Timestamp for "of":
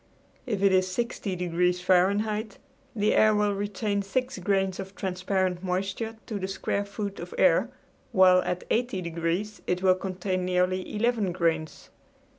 4.79-4.95, 7.19-7.35